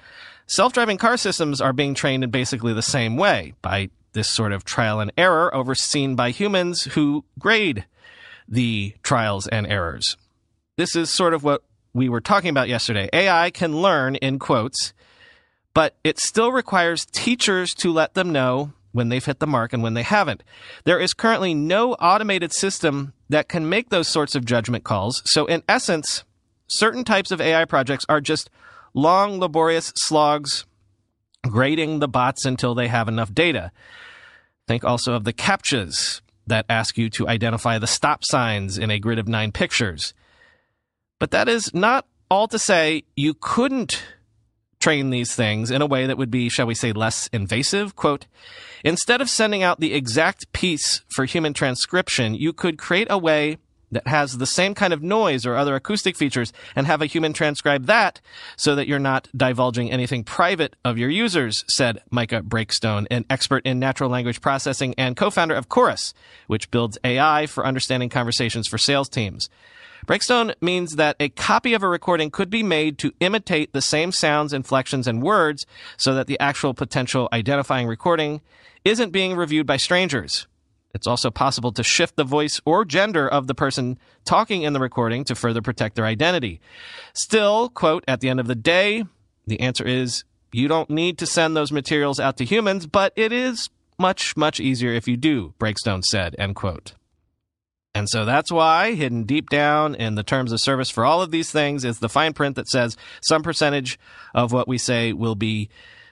Self 0.46 0.74
driving 0.74 0.98
car 0.98 1.18
systems 1.18 1.62
are 1.62 1.74
being 1.74 1.94
trained 1.94 2.24
in 2.24 2.30
basically 2.30 2.74
the 2.74 2.82
same 2.82 3.18
way 3.18 3.54
by 3.62 3.90
this 4.14 4.30
sort 4.30 4.52
of 4.52 4.64
trial 4.64 5.00
and 5.00 5.12
error 5.18 5.54
overseen 5.54 6.16
by 6.16 6.30
humans 6.30 6.84
who 6.84 7.26
grade 7.40 7.86
the 8.48 8.94
trials 9.04 9.48
and 9.48 9.66
errors. 9.68 10.18
This 10.78 10.96
is 10.96 11.10
sort 11.10 11.34
of 11.34 11.44
what 11.44 11.64
we 11.94 12.10
were 12.10 12.22
talking 12.22 12.50
about 12.50 12.70
yesterday. 12.70 13.10
AI 13.14 13.52
can 13.52 13.82
learn 13.82 14.16
in 14.16 14.40
quotes, 14.40 14.94
but 15.74 15.96
it 16.04 16.20
still 16.20 16.52
requires 16.52 17.06
teachers 17.06 17.74
to 17.76 17.92
let 17.92 18.14
them 18.14 18.32
know 18.32 18.74
when 18.94 19.10
they've 19.10 19.26
hit 19.26 19.40
the 19.40 19.48
mark 19.48 19.74
and 19.74 19.84
when 19.84 19.94
they 19.94 20.04
haven't. 20.04 20.44
There 20.86 21.00
is 21.00 21.14
currently 21.14 21.54
no 21.54 21.94
automated 21.96 22.54
system 22.54 23.14
that 23.28 23.50
can 23.50 23.68
make 23.68 23.90
those 23.90 24.08
sorts 24.08 24.36
of 24.36 24.46
judgment 24.46 24.86
calls. 24.86 25.22
So, 25.26 25.46
in 25.46 25.64
essence, 25.68 26.24
certain 26.68 27.04
types 27.04 27.32
of 27.32 27.42
AI 27.42 27.66
projects 27.66 28.06
are 28.08 28.22
just 28.22 28.50
long, 28.94 29.40
laborious 29.40 29.92
slogs 29.96 30.66
grading 31.50 32.00
the 32.00 32.08
bots 32.08 32.46
until 32.46 32.74
they 32.74 32.88
have 32.88 33.08
enough 33.08 33.34
data. 33.34 33.72
Think 34.68 34.84
also 34.86 35.14
of 35.14 35.26
the 35.26 35.34
CAPTCHAs 35.34 36.22
that 36.48 36.66
ask 36.70 36.98
you 36.98 37.10
to 37.10 37.28
identify 37.28 37.78
the 37.78 37.88
stop 37.88 38.24
signs 38.24 38.78
in 38.78 38.90
a 38.90 39.00
grid 39.00 39.20
of 39.20 39.28
nine 39.28 39.52
pictures. 39.52 40.14
But 41.20 41.32
that 41.32 41.48
is 41.50 41.74
not 41.74 42.06
all 42.30 42.48
to 42.48 42.60
say 42.60 43.04
you 43.16 43.34
couldn't 43.34 44.04
train 44.84 45.12
these 45.12 45.34
things 45.34 45.72
in 45.72 45.82
a 45.82 45.86
way 45.86 46.06
that 46.06 46.18
would 46.18 46.30
be, 46.30 46.50
shall 46.50 46.66
we 46.66 46.76
say, 46.76 46.92
less 46.92 47.28
invasive. 47.32 47.96
Quote, 47.96 48.26
instead 48.84 49.22
of 49.22 49.30
sending 49.30 49.64
out 49.64 49.80
the 49.80 49.94
exact 49.94 50.52
piece 50.52 51.04
for 51.16 51.24
human 51.24 51.54
transcription, 51.54 52.36
you 52.36 52.52
could 52.52 52.78
create 52.78 53.08
a 53.10 53.18
way 53.18 53.60
that 53.94 54.08
has 54.08 54.38
the 54.38 54.46
same 54.46 54.76
kind 54.76 54.94
of 54.94 55.02
noise 55.02 55.46
or 55.46 55.56
other 55.56 55.76
acoustic 55.76 56.16
features 56.16 56.54
and 56.76 56.88
have 56.88 57.02
a 57.02 57.06
human 57.06 57.34
transcribe 57.34 57.86
that 57.86 58.22
so 58.58 58.76
that 58.76 58.88
you're 58.88 59.00
not 59.00 59.30
divulging 59.36 59.92
anything 59.92 60.24
private 60.24 60.76
of 60.84 60.98
your 60.98 61.10
users, 61.10 61.64
said 61.68 62.02
Micah 62.12 62.42
Breakstone, 62.42 63.08
an 63.10 63.26
expert 63.30 63.66
in 63.66 63.80
natural 63.80 64.10
language 64.10 64.42
processing 64.42 64.94
and 64.98 65.16
co-founder 65.18 65.56
of 65.56 65.70
Chorus, 65.70 66.14
which 66.48 66.72
builds 66.72 66.98
AI 67.04 67.46
for 67.46 67.66
understanding 67.66 68.10
conversations 68.10 68.68
for 68.68 68.78
sales 68.78 69.10
teams. 69.10 69.50
Breakstone 70.06 70.54
means 70.62 70.98
that 70.98 71.16
a 71.20 71.30
copy 71.30 71.74
of 71.74 71.82
a 71.82 71.88
recording 71.88 72.30
could 72.30 72.50
be 72.50 72.62
made 72.62 72.98
to 72.98 73.14
imitate 73.22 73.72
the 73.72 73.82
same 73.82 74.12
sounds, 74.12 74.52
inflections, 74.52 75.08
and 75.08 75.24
words 75.24 75.66
so 75.96 76.14
that 76.14 76.28
the 76.28 76.40
actual 76.42 76.74
potential 76.74 77.30
identifying 77.32 77.88
recording 77.88 78.42
isn't 78.84 79.12
being 79.12 79.36
reviewed 79.36 79.66
by 79.66 79.78
strangers. 79.78 80.46
It's 80.94 81.08
also 81.08 81.32
possible 81.32 81.72
to 81.72 81.84
shift 81.84 82.16
the 82.16 82.24
voice 82.24 82.62
or 82.66 82.86
gender 82.86 83.28
of 83.28 83.48
the 83.48 83.56
person 83.56 83.98
talking 84.26 84.62
in 84.62 84.74
the 84.74 84.80
recording 84.80 85.24
to 85.26 85.36
further 85.36 85.62
protect 85.62 85.96
their 85.96 86.06
identity. 86.06 86.62
Still, 87.14 87.70
quote, 87.70 88.04
at 88.08 88.20
the 88.20 88.30
end 88.30 88.40
of 88.40 88.48
the 88.48 88.56
day, 88.56 89.04
the 89.48 89.60
answer 89.60 89.86
is 89.86 90.24
you 90.52 90.68
don't 90.68 90.90
need 90.90 91.18
to 91.18 91.26
send 91.26 91.58
those 91.58 91.72
materials 91.72 92.20
out 92.20 92.38
to 92.38 92.46
humans, 92.46 92.86
but 92.86 93.12
it 93.16 93.32
is 93.32 93.70
much, 93.98 94.38
much 94.38 94.60
easier 94.60 94.92
if 94.92 95.08
you 95.08 95.18
do, 95.18 95.54
Breakstone 95.60 96.04
said, 96.04 96.36
end 96.38 96.56
quote. 96.56 96.94
And 97.96 98.10
so 98.10 98.26
that's 98.26 98.52
why, 98.52 98.94
hidden 98.94 99.24
deep 99.24 99.50
down 99.50 99.94
in 99.94 100.16
the 100.16 100.24
terms 100.24 100.52
of 100.52 100.60
service 100.60 100.90
for 100.90 101.06
all 101.06 101.22
of 101.22 101.32
these 101.32 101.52
things, 101.52 101.86
is 101.86 102.00
the 102.00 102.10
fine 102.10 102.34
print 102.34 102.56
that 102.56 102.68
says 102.68 102.98
some 103.22 103.44
percentage 103.44 104.00
of 104.34 104.52
what 104.52 104.68
we 104.68 104.80
say 104.80 105.14
will 105.14 105.36
be 105.36 105.70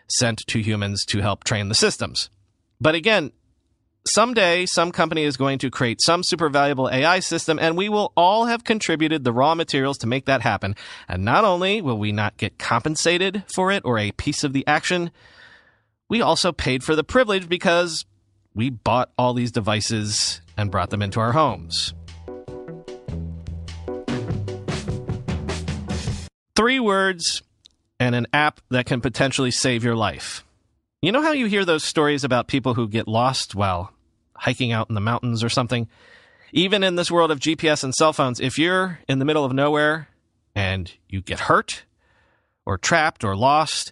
sent 0.08 0.46
to 0.48 0.60
humans 0.60 1.06
to 1.06 1.22
help 1.22 1.44
train 1.44 1.70
the 1.70 1.76
systems. 1.76 2.30
But 2.80 2.94
again, 2.96 3.32
someday 4.06 4.66
some 4.66 4.92
company 4.92 5.24
is 5.24 5.38
going 5.38 5.60
to 5.60 5.70
create 5.70 6.02
some 6.02 6.24
super 6.24 6.50
valuable 6.50 6.90
AI 6.90 7.20
system, 7.20 7.60
and 7.60 7.78
we 7.78 7.90
will 7.90 8.12
all 8.16 8.46
have 8.46 8.64
contributed 8.64 9.24
the 9.24 9.34
raw 9.34 9.56
materials 9.56 9.98
to 10.00 10.08
make 10.08 10.26
that 10.26 10.42
happen. 10.42 10.76
And 11.08 11.24
not 11.24 11.44
only 11.44 11.82
will 11.82 11.98
we 11.98 12.12
not 12.12 12.38
get 12.38 12.58
compensated 12.58 13.44
for 13.54 13.72
it 13.72 13.84
or 13.86 13.98
a 13.98 14.12
piece 14.12 14.44
of 14.44 14.54
the 14.54 14.66
action, 14.68 15.12
we 16.10 16.22
also 16.22 16.52
paid 16.52 16.84
for 16.84 16.96
the 16.96 17.04
privilege 17.04 17.48
because 17.48 18.06
we 18.54 18.70
bought 18.70 19.12
all 19.18 19.34
these 19.34 19.52
devices 19.52 20.42
and 20.58 20.72
brought 20.72 20.90
them 20.90 21.02
into 21.02 21.20
our 21.20 21.32
homes. 21.32 21.94
Three 26.56 26.80
words 26.80 27.42
and 28.00 28.14
an 28.14 28.28
app 28.34 28.60
that 28.70 28.86
can 28.86 29.00
potentially 29.00 29.52
save 29.52 29.84
your 29.84 29.96
life. 29.96 30.44
You 31.04 31.12
know 31.12 31.24
how 31.24 31.32
you 31.32 31.48
hear 31.48 31.66
those 31.66 31.84
stories 31.84 32.24
about 32.24 32.46
people 32.46 32.76
who 32.76 32.88
get 32.88 33.08
lost 33.08 33.56
while 33.56 33.92
hiking 34.36 34.72
out 34.72 34.88
in 34.88 34.94
the 34.94 35.02
mountains 35.02 35.44
or 35.44 35.50
something? 35.50 35.88
Even 36.54 36.84
in 36.84 36.96
this 36.96 37.10
world 37.10 37.32
of 37.32 37.40
GPS 37.40 37.84
and 37.84 37.96
cell 37.96 38.14
phones, 38.14 38.40
if 38.40 38.60
you're 38.60 39.00
in 39.08 39.18
the 39.18 39.26
middle 39.26 39.44
of 39.44 39.52
nowhere 39.52 40.10
and 40.54 40.94
you 41.10 41.20
get 41.20 41.40
hurt 41.40 41.86
or 42.68 42.78
trapped 42.78 43.24
or 43.24 43.36
lost, 43.36 43.92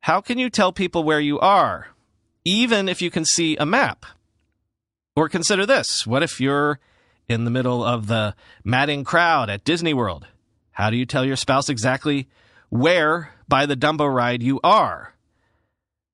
how 0.00 0.20
can 0.20 0.36
you 0.36 0.50
tell 0.50 0.72
people 0.72 1.04
where 1.04 1.20
you 1.20 1.40
are, 1.40 1.86
even 2.44 2.86
if 2.86 3.00
you 3.00 3.10
can 3.10 3.24
see 3.24 3.56
a 3.56 3.64
map? 3.64 4.04
Or 5.14 5.30
consider 5.30 5.64
this 5.64 6.06
what 6.06 6.22
if 6.22 6.38
you're 6.38 6.80
in 7.30 7.46
the 7.46 7.50
middle 7.50 7.82
of 7.82 8.08
the 8.08 8.34
madding 8.62 9.04
crowd 9.04 9.48
at 9.48 9.64
Disney 9.64 9.94
World? 9.94 10.26
How 10.72 10.90
do 10.90 10.98
you 10.98 11.06
tell 11.06 11.24
your 11.24 11.36
spouse 11.36 11.70
exactly 11.70 12.28
where 12.68 13.32
by 13.48 13.64
the 13.64 13.74
Dumbo 13.74 14.14
ride 14.14 14.42
you 14.42 14.60
are? 14.62 15.15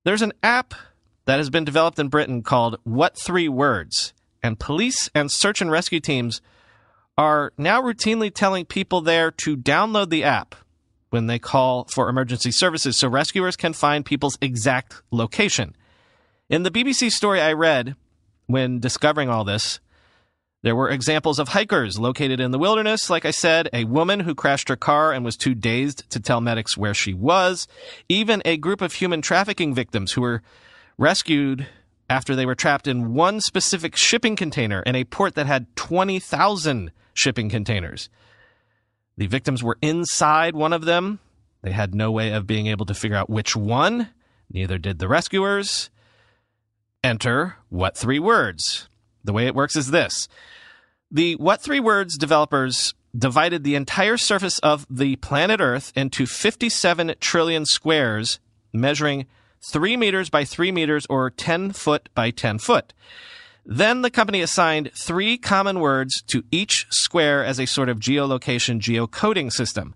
There's 0.04 0.22
an 0.22 0.32
app 0.42 0.74
that 1.26 1.38
has 1.38 1.48
been 1.48 1.64
developed 1.64 1.98
in 2.00 2.08
Britain 2.08 2.42
called 2.42 2.76
What 2.82 3.16
Three 3.16 3.48
Words, 3.48 4.12
and 4.42 4.58
police 4.58 5.08
and 5.14 5.30
search 5.30 5.60
and 5.60 5.70
rescue 5.70 6.00
teams 6.00 6.40
are 7.16 7.52
now 7.56 7.80
routinely 7.80 8.34
telling 8.34 8.64
people 8.64 9.00
there 9.00 9.30
to 9.30 9.56
download 9.56 10.10
the 10.10 10.24
app 10.24 10.56
when 11.10 11.28
they 11.28 11.38
call 11.38 11.84
for 11.84 12.08
emergency 12.08 12.50
services 12.50 12.98
so 12.98 13.06
rescuers 13.06 13.54
can 13.54 13.72
find 13.72 14.04
people's 14.04 14.36
exact 14.40 15.02
location. 15.12 15.76
In 16.48 16.64
the 16.64 16.70
BBC 16.70 17.10
story 17.10 17.40
I 17.40 17.52
read, 17.52 17.94
when 18.46 18.80
discovering 18.80 19.28
all 19.28 19.44
this, 19.44 19.78
There 20.62 20.76
were 20.76 20.90
examples 20.90 21.40
of 21.40 21.48
hikers 21.48 21.98
located 21.98 22.38
in 22.38 22.52
the 22.52 22.58
wilderness, 22.58 23.10
like 23.10 23.24
I 23.24 23.32
said, 23.32 23.68
a 23.72 23.84
woman 23.84 24.20
who 24.20 24.34
crashed 24.34 24.68
her 24.68 24.76
car 24.76 25.12
and 25.12 25.24
was 25.24 25.36
too 25.36 25.56
dazed 25.56 26.08
to 26.10 26.20
tell 26.20 26.40
medics 26.40 26.76
where 26.76 26.94
she 26.94 27.12
was, 27.12 27.66
even 28.08 28.42
a 28.44 28.56
group 28.56 28.80
of 28.80 28.94
human 28.94 29.22
trafficking 29.22 29.74
victims 29.74 30.12
who 30.12 30.20
were 30.20 30.42
rescued 30.96 31.66
after 32.08 32.36
they 32.36 32.46
were 32.46 32.54
trapped 32.54 32.86
in 32.86 33.12
one 33.12 33.40
specific 33.40 33.96
shipping 33.96 34.36
container 34.36 34.82
in 34.82 34.94
a 34.94 35.02
port 35.02 35.34
that 35.34 35.46
had 35.46 35.74
20,000 35.74 36.92
shipping 37.12 37.48
containers. 37.48 38.08
The 39.16 39.26
victims 39.26 39.64
were 39.64 39.78
inside 39.82 40.54
one 40.54 40.72
of 40.72 40.84
them. 40.84 41.18
They 41.62 41.72
had 41.72 41.92
no 41.92 42.12
way 42.12 42.32
of 42.32 42.46
being 42.46 42.68
able 42.68 42.86
to 42.86 42.94
figure 42.94 43.16
out 43.16 43.28
which 43.28 43.56
one. 43.56 44.10
Neither 44.48 44.78
did 44.78 45.00
the 45.00 45.08
rescuers. 45.08 45.90
Enter 47.02 47.56
what 47.68 47.96
three 47.96 48.20
words? 48.20 48.88
The 49.24 49.32
way 49.32 49.46
it 49.46 49.54
works 49.54 49.76
is 49.76 49.90
this. 49.90 50.28
The 51.10 51.34
What 51.36 51.60
Three 51.60 51.80
Words 51.80 52.16
developers 52.16 52.94
divided 53.16 53.62
the 53.62 53.74
entire 53.74 54.16
surface 54.16 54.58
of 54.60 54.86
the 54.88 55.16
planet 55.16 55.60
Earth 55.60 55.92
into 55.94 56.26
57 56.26 57.14
trillion 57.20 57.66
squares, 57.66 58.40
measuring 58.72 59.26
3 59.60 59.96
meters 59.96 60.30
by 60.30 60.44
3 60.44 60.72
meters 60.72 61.06
or 61.10 61.30
10 61.30 61.72
foot 61.72 62.08
by 62.14 62.30
10 62.30 62.58
foot. 62.58 62.94
Then 63.64 64.02
the 64.02 64.10
company 64.10 64.40
assigned 64.40 64.90
three 64.92 65.38
common 65.38 65.78
words 65.78 66.22
to 66.28 66.42
each 66.50 66.86
square 66.90 67.44
as 67.44 67.60
a 67.60 67.66
sort 67.66 67.88
of 67.88 68.00
geolocation 68.00 68.80
geocoding 68.80 69.52
system. 69.52 69.94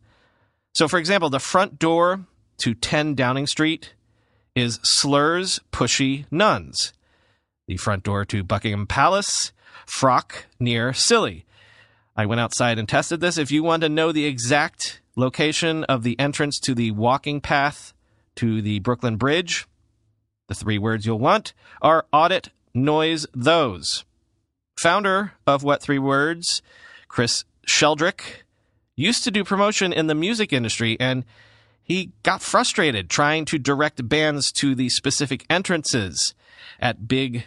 So, 0.73 0.87
for 0.87 0.99
example, 0.99 1.30
the 1.30 1.40
front 1.40 1.78
door 1.78 2.26
to 2.59 2.75
10 2.75 3.14
Downing 3.14 3.47
Street 3.47 3.95
is 4.54 4.78
slurs 4.83 5.61
pushy 5.73 6.26
nuns. 6.30 6.92
The 7.66 7.76
front 7.76 8.04
door 8.04 8.25
to 8.26 8.44
Buckingham 8.44 8.87
Palace, 8.87 9.52
frock 9.87 10.46
near 10.61 10.92
silly. 10.92 11.44
I 12.16 12.25
went 12.25 12.40
outside 12.40 12.78
and 12.78 12.88
tested 12.88 13.20
this. 13.20 13.38
If 13.38 13.50
you 13.50 13.64
want 13.64 13.82
to 13.82 13.88
know 13.88 14.12
the 14.12 14.25
exact 14.25 15.00
location 15.16 15.82
of 15.85 16.04
the 16.04 16.18
entrance 16.20 16.61
to 16.61 16.75
the 16.76 16.92
walking 16.92 17.40
path 17.40 17.92
to 18.37 18.62
the 18.62 18.78
Brooklyn 18.78 19.16
Bridge, 19.16 19.66
the 20.46 20.54
three 20.54 20.78
words 20.78 21.06
you'll 21.06 21.18
want 21.18 21.54
are 21.82 22.06
audit, 22.12 22.50
noise, 22.73 23.26
those. 23.35 24.04
Founder 24.78 25.32
of 25.44 25.64
What 25.64 25.82
Three 25.82 25.99
Words, 25.99 26.62
Chris 27.08 27.44
Sheldrick, 27.66 28.44
used 28.94 29.25
to 29.25 29.32
do 29.32 29.42
promotion 29.42 29.92
in 29.92 30.06
the 30.06 30.14
music 30.14 30.52
industry 30.52 30.96
and 31.00 31.25
he 31.82 32.12
got 32.23 32.42
frustrated 32.42 33.11
trying 33.11 33.44
to 33.46 33.58
direct 33.58 34.08
bands 34.08 34.52
to 34.52 34.75
the 34.75 34.88
specific 34.88 35.44
entrances 35.50 36.35
at 36.78 37.08
big 37.08 37.44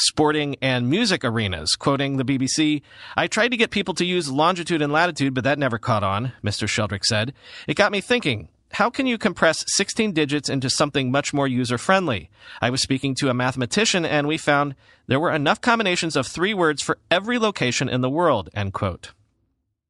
sporting 0.00 0.56
and 0.62 0.88
music 0.88 1.24
arenas. 1.24 1.76
Quoting 1.76 2.16
the 2.16 2.24
BBC, 2.24 2.82
I 3.16 3.26
tried 3.26 3.50
to 3.50 3.56
get 3.56 3.70
people 3.70 3.94
to 3.94 4.04
use 4.04 4.30
longitude 4.30 4.82
and 4.82 4.92
latitude, 4.92 5.34
but 5.34 5.44
that 5.44 5.58
never 5.58 5.78
caught 5.78 6.02
on, 6.02 6.32
Mr. 6.44 6.68
Sheldrick 6.68 7.04
said. 7.04 7.32
It 7.66 7.74
got 7.74 7.92
me 7.92 8.00
thinking. 8.00 8.48
How 8.72 8.90
can 8.90 9.06
you 9.06 9.16
compress 9.16 9.64
16 9.68 10.12
digits 10.12 10.48
into 10.48 10.68
something 10.68 11.10
much 11.10 11.32
more 11.32 11.48
user 11.48 11.78
friendly? 11.78 12.30
I 12.60 12.70
was 12.70 12.82
speaking 12.82 13.14
to 13.16 13.30
a 13.30 13.34
mathematician 13.34 14.04
and 14.04 14.28
we 14.28 14.36
found 14.36 14.74
there 15.06 15.20
were 15.20 15.32
enough 15.32 15.60
combinations 15.60 16.16
of 16.16 16.26
three 16.26 16.52
words 16.52 16.82
for 16.82 16.98
every 17.10 17.38
location 17.38 17.88
in 17.88 18.02
the 18.02 18.10
world, 18.10 18.50
end 18.54 18.74
quote. 18.74 19.12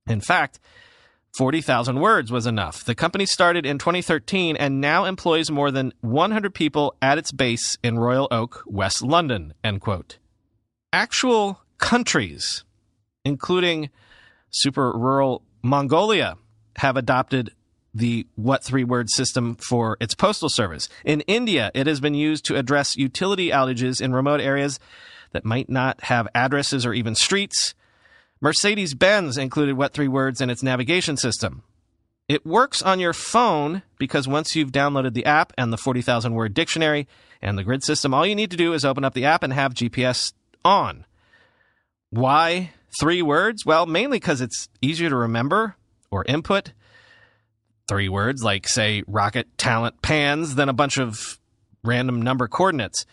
In 0.06 0.20
fact, 0.20 0.60
40,000 1.36 2.00
words 2.00 2.32
was 2.32 2.46
enough. 2.46 2.84
The 2.84 2.94
company 2.94 3.26
started 3.26 3.64
in 3.64 3.78
2013 3.78 4.56
and 4.56 4.80
now 4.80 5.04
employs 5.04 5.50
more 5.50 5.70
than 5.70 5.92
100 6.00 6.54
people 6.54 6.94
at 7.00 7.18
its 7.18 7.32
base 7.32 7.78
in 7.82 7.98
Royal 7.98 8.28
Oak, 8.30 8.64
West 8.66 9.02
London, 9.02 9.54
end 9.62 9.80
quote. 9.80 10.18
Actual 10.92 11.60
countries, 11.78 12.64
including 13.24 13.90
super 14.50 14.92
rural 14.92 15.42
Mongolia, 15.62 16.36
have 16.76 16.96
adopted 16.96 17.52
the 17.94 18.26
what 18.36 18.64
three 18.64 18.84
word 18.84 19.10
system 19.10 19.56
for 19.56 19.96
its 20.00 20.14
postal 20.14 20.48
service. 20.48 20.88
In 21.04 21.20
India, 21.22 21.70
it 21.74 21.86
has 21.86 22.00
been 22.00 22.14
used 22.14 22.44
to 22.46 22.56
address 22.56 22.96
utility 22.96 23.50
outages 23.50 24.00
in 24.00 24.12
remote 24.12 24.40
areas 24.40 24.78
that 25.32 25.44
might 25.44 25.68
not 25.68 26.02
have 26.04 26.28
addresses 26.34 26.86
or 26.86 26.94
even 26.94 27.14
streets. 27.14 27.74
Mercedes 28.40 28.94
Benz 28.94 29.36
included 29.36 29.76
what 29.76 29.92
three 29.92 30.08
words 30.08 30.40
in 30.40 30.50
its 30.50 30.62
navigation 30.62 31.16
system. 31.16 31.62
It 32.28 32.44
works 32.44 32.82
on 32.82 33.00
your 33.00 33.14
phone 33.14 33.82
because 33.98 34.28
once 34.28 34.54
you've 34.54 34.70
downloaded 34.70 35.14
the 35.14 35.24
app 35.24 35.52
and 35.56 35.72
the 35.72 35.78
40,000 35.78 36.34
word 36.34 36.52
dictionary 36.52 37.08
and 37.40 37.56
the 37.56 37.64
grid 37.64 37.82
system, 37.82 38.12
all 38.12 38.26
you 38.26 38.34
need 38.34 38.50
to 38.50 38.56
do 38.56 38.74
is 38.74 38.84
open 38.84 39.04
up 39.04 39.14
the 39.14 39.24
app 39.24 39.42
and 39.42 39.52
have 39.52 39.72
GPS 39.72 40.34
on. 40.64 41.06
Why 42.10 42.72
three 43.00 43.22
words? 43.22 43.64
Well, 43.64 43.86
mainly 43.86 44.18
because 44.18 44.40
it's 44.40 44.68
easier 44.82 45.08
to 45.08 45.16
remember 45.16 45.76
or 46.10 46.24
input 46.26 46.72
three 47.88 48.08
words 48.08 48.42
like, 48.42 48.68
say, 48.68 49.02
rocket 49.06 49.46
talent 49.56 50.02
pans 50.02 50.54
than 50.54 50.68
a 50.68 50.74
bunch 50.74 50.98
of 50.98 51.40
random 51.82 52.20
number 52.20 52.46
coordinates. 52.46 53.06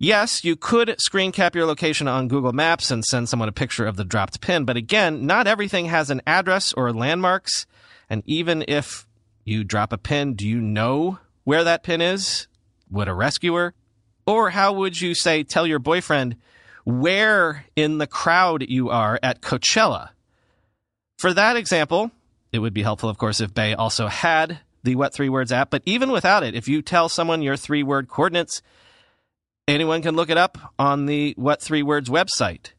Yes, 0.00 0.44
you 0.44 0.54
could 0.54 0.94
screen 1.00 1.32
cap 1.32 1.56
your 1.56 1.66
location 1.66 2.06
on 2.06 2.28
Google 2.28 2.52
Maps 2.52 2.92
and 2.92 3.04
send 3.04 3.28
someone 3.28 3.48
a 3.48 3.52
picture 3.52 3.84
of 3.84 3.96
the 3.96 4.04
dropped 4.04 4.40
pin, 4.40 4.64
but 4.64 4.76
again, 4.76 5.26
not 5.26 5.48
everything 5.48 5.86
has 5.86 6.08
an 6.08 6.22
address 6.24 6.72
or 6.72 6.92
landmarks. 6.92 7.66
And 8.08 8.22
even 8.24 8.64
if 8.68 9.08
you 9.44 9.64
drop 9.64 9.92
a 9.92 9.98
pin, 9.98 10.34
do 10.34 10.46
you 10.46 10.60
know 10.60 11.18
where 11.42 11.64
that 11.64 11.82
pin 11.82 12.00
is? 12.00 12.46
Would 12.90 13.08
a 13.08 13.14
rescuer? 13.14 13.74
Or 14.24 14.50
how 14.50 14.72
would 14.72 15.00
you 15.00 15.16
say, 15.16 15.42
tell 15.42 15.66
your 15.66 15.80
boyfriend 15.80 16.36
where 16.84 17.64
in 17.74 17.98
the 17.98 18.06
crowd 18.06 18.66
you 18.68 18.90
are 18.90 19.18
at 19.20 19.40
Coachella? 19.40 20.10
For 21.18 21.34
that 21.34 21.56
example, 21.56 22.12
it 22.52 22.60
would 22.60 22.72
be 22.72 22.82
helpful, 22.84 23.10
of 23.10 23.18
course, 23.18 23.40
if 23.40 23.52
bae 23.52 23.72
also 23.72 24.06
had 24.06 24.60
the 24.84 24.94
What 24.94 25.12
Three 25.12 25.28
Words 25.28 25.50
app. 25.50 25.70
But 25.70 25.82
even 25.86 26.12
without 26.12 26.44
it, 26.44 26.54
if 26.54 26.68
you 26.68 26.82
tell 26.82 27.08
someone 27.08 27.42
your 27.42 27.56
three 27.56 27.82
word 27.82 28.08
coordinates, 28.08 28.62
anyone 29.68 30.02
can 30.02 30.16
look 30.16 30.30
it 30.30 30.38
up 30.38 30.58
on 30.78 31.06
the 31.06 31.34
What 31.36 31.60
Three 31.60 31.82
Words 31.82 32.08
website. 32.08 32.72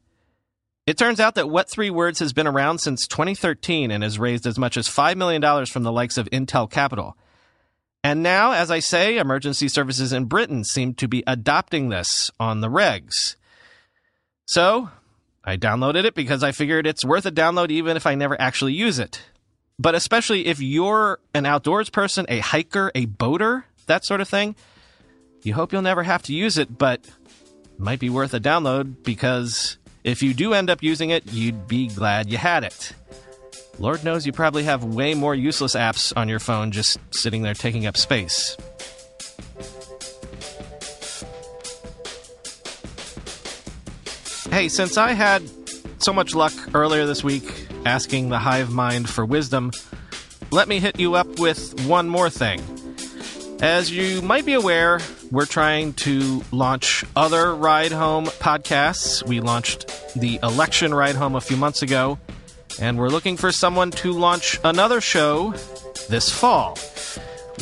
It 0.86 0.98
turns 0.98 1.20
out 1.20 1.36
that 1.36 1.48
What 1.48 1.70
Three 1.70 1.90
Words 1.90 2.18
has 2.18 2.32
been 2.32 2.46
around 2.46 2.78
since 2.78 3.06
2013 3.06 3.90
and 3.90 4.02
has 4.02 4.18
raised 4.18 4.46
as 4.46 4.58
much 4.58 4.76
as 4.76 4.88
$5 4.88 5.16
million 5.16 5.66
from 5.66 5.84
the 5.84 5.92
likes 5.92 6.18
of 6.18 6.28
Intel 6.30 6.68
Capital. 6.70 7.16
And 8.02 8.22
now, 8.22 8.52
as 8.52 8.70
I 8.70 8.80
say, 8.80 9.18
emergency 9.18 9.68
services 9.68 10.12
in 10.12 10.24
Britain 10.24 10.64
seem 10.64 10.94
to 10.94 11.06
be 11.06 11.22
adopting 11.26 11.90
this 11.90 12.30
on 12.40 12.60
the 12.60 12.68
regs. 12.68 13.36
So, 14.46 14.90
I 15.44 15.56
downloaded 15.56 16.04
it 16.04 16.14
because 16.14 16.42
I 16.42 16.52
figured 16.52 16.86
it's 16.86 17.04
worth 17.04 17.26
a 17.26 17.30
download 17.30 17.70
even 17.70 17.96
if 17.96 18.06
I 18.06 18.14
never 18.14 18.40
actually 18.40 18.72
use 18.72 18.98
it. 18.98 19.22
But 19.78 19.94
especially 19.94 20.46
if 20.46 20.60
you're 20.60 21.20
an 21.34 21.46
outdoors 21.46 21.88
person, 21.88 22.26
a 22.28 22.40
hiker, 22.40 22.90
a 22.94 23.04
boater, 23.04 23.66
that 23.86 24.04
sort 24.04 24.20
of 24.20 24.28
thing, 24.28 24.56
you 25.42 25.54
hope 25.54 25.72
you'll 25.72 25.82
never 25.82 26.02
have 26.02 26.22
to 26.24 26.34
use 26.34 26.58
it, 26.58 26.76
but 26.76 27.00
might 27.78 27.98
be 27.98 28.10
worth 28.10 28.34
a 28.34 28.40
download 28.40 29.02
because 29.02 29.78
if 30.04 30.22
you 30.22 30.34
do 30.34 30.52
end 30.52 30.70
up 30.70 30.82
using 30.82 31.10
it, 31.10 31.32
you'd 31.32 31.66
be 31.66 31.88
glad 31.88 32.30
you 32.30 32.38
had 32.38 32.64
it. 32.64 32.92
Lord 33.78 34.04
knows 34.04 34.26
you 34.26 34.32
probably 34.32 34.64
have 34.64 34.84
way 34.84 35.14
more 35.14 35.34
useless 35.34 35.74
apps 35.74 36.12
on 36.14 36.28
your 36.28 36.38
phone 36.38 36.70
just 36.70 36.98
sitting 37.10 37.42
there 37.42 37.54
taking 37.54 37.86
up 37.86 37.96
space. 37.96 38.56
Hey, 44.50 44.68
since 44.68 44.98
I 44.98 45.12
had 45.12 45.42
so 46.02 46.12
much 46.12 46.34
luck 46.34 46.52
earlier 46.74 47.06
this 47.06 47.24
week 47.24 47.68
asking 47.86 48.28
the 48.28 48.38
hive 48.38 48.70
mind 48.70 49.08
for 49.08 49.24
wisdom, 49.24 49.70
let 50.50 50.68
me 50.68 50.80
hit 50.80 50.98
you 50.98 51.14
up 51.14 51.38
with 51.38 51.86
one 51.86 52.08
more 52.08 52.28
thing. 52.28 52.60
As 53.62 53.90
you 53.90 54.20
might 54.22 54.44
be 54.44 54.54
aware, 54.54 55.00
we're 55.30 55.46
trying 55.46 55.92
to 55.94 56.42
launch 56.50 57.04
other 57.14 57.54
ride 57.54 57.92
home 57.92 58.26
podcasts. 58.26 59.24
We 59.26 59.40
launched 59.40 60.14
the 60.14 60.40
election 60.42 60.92
ride 60.92 61.14
home 61.14 61.34
a 61.34 61.40
few 61.40 61.56
months 61.56 61.82
ago, 61.82 62.18
and 62.80 62.98
we're 62.98 63.08
looking 63.08 63.36
for 63.36 63.52
someone 63.52 63.90
to 63.92 64.12
launch 64.12 64.58
another 64.64 65.00
show 65.00 65.54
this 66.08 66.30
fall. 66.30 66.76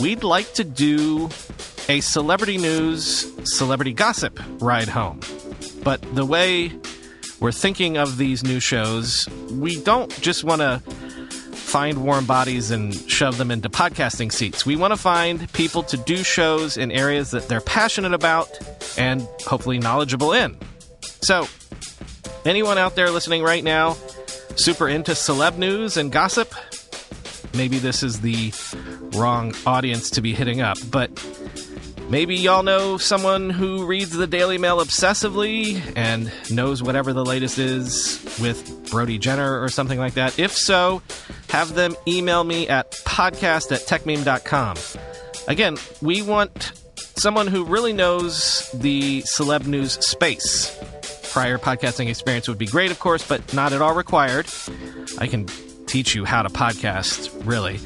We'd 0.00 0.24
like 0.24 0.54
to 0.54 0.64
do 0.64 1.28
a 1.88 2.00
celebrity 2.00 2.56
news, 2.56 3.26
celebrity 3.44 3.92
gossip 3.92 4.40
ride 4.60 4.88
home. 4.88 5.20
But 5.82 6.00
the 6.14 6.24
way 6.24 6.72
we're 7.40 7.52
thinking 7.52 7.96
of 7.96 8.16
these 8.16 8.42
new 8.42 8.60
shows, 8.60 9.28
we 9.50 9.80
don't 9.82 10.10
just 10.20 10.44
want 10.44 10.60
to 10.60 10.82
find 11.68 12.02
warm 12.02 12.24
bodies 12.24 12.70
and 12.70 12.94
shove 13.10 13.36
them 13.36 13.50
into 13.50 13.68
podcasting 13.68 14.32
seats. 14.32 14.64
We 14.64 14.74
want 14.74 14.92
to 14.92 14.96
find 14.96 15.52
people 15.52 15.82
to 15.84 15.96
do 15.96 16.24
shows 16.24 16.76
in 16.76 16.90
areas 16.90 17.30
that 17.32 17.48
they're 17.48 17.60
passionate 17.60 18.14
about 18.14 18.48
and 18.96 19.22
hopefully 19.46 19.78
knowledgeable 19.78 20.32
in. 20.32 20.56
So, 21.20 21.46
anyone 22.44 22.78
out 22.78 22.96
there 22.96 23.10
listening 23.10 23.42
right 23.42 23.62
now, 23.62 23.96
super 24.56 24.88
into 24.88 25.12
celeb 25.12 25.58
news 25.58 25.96
and 25.96 26.10
gossip, 26.10 26.52
maybe 27.54 27.78
this 27.78 28.02
is 28.02 28.20
the 28.20 28.52
wrong 29.18 29.54
audience 29.66 30.10
to 30.10 30.20
be 30.20 30.32
hitting 30.32 30.60
up, 30.60 30.78
but 30.90 31.10
Maybe 32.08 32.36
y'all 32.36 32.62
know 32.62 32.96
someone 32.96 33.50
who 33.50 33.84
reads 33.84 34.12
the 34.12 34.26
Daily 34.26 34.56
Mail 34.56 34.78
obsessively 34.78 35.82
and 35.94 36.32
knows 36.50 36.82
whatever 36.82 37.12
the 37.12 37.22
latest 37.22 37.58
is 37.58 38.24
with 38.40 38.90
Brody 38.90 39.18
Jenner 39.18 39.62
or 39.62 39.68
something 39.68 39.98
like 39.98 40.14
that. 40.14 40.38
If 40.38 40.52
so, 40.52 41.02
have 41.50 41.74
them 41.74 41.94
email 42.06 42.44
me 42.44 42.66
at 42.66 42.92
podcast 42.92 43.72
at 43.72 43.82
techmeme.com. 43.82 44.78
Again, 45.48 45.76
we 46.00 46.22
want 46.22 46.72
someone 46.96 47.46
who 47.46 47.64
really 47.64 47.92
knows 47.92 48.70
the 48.72 49.20
celeb 49.22 49.66
news 49.66 49.92
space. 50.04 50.74
Prior 51.30 51.58
podcasting 51.58 52.08
experience 52.08 52.48
would 52.48 52.56
be 52.56 52.66
great, 52.66 52.90
of 52.90 52.98
course, 53.00 53.26
but 53.26 53.52
not 53.52 53.74
at 53.74 53.82
all 53.82 53.94
required. 53.94 54.46
I 55.18 55.26
can 55.26 55.46
teach 55.84 56.14
you 56.14 56.24
how 56.24 56.40
to 56.40 56.48
podcast, 56.48 57.46
really. 57.46 57.80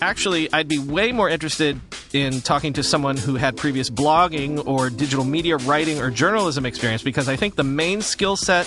Actually, 0.00 0.52
I'd 0.52 0.68
be 0.68 0.78
way 0.78 1.10
more 1.10 1.28
interested 1.28 1.80
in 2.16 2.40
talking 2.40 2.72
to 2.72 2.82
someone 2.82 3.16
who 3.16 3.36
had 3.36 3.56
previous 3.56 3.90
blogging 3.90 4.66
or 4.66 4.90
digital 4.90 5.24
media 5.24 5.56
writing 5.58 6.00
or 6.00 6.10
journalism 6.10 6.66
experience 6.66 7.02
because 7.02 7.28
I 7.28 7.36
think 7.36 7.56
the 7.56 7.64
main 7.64 8.00
skill 8.02 8.36
set 8.36 8.66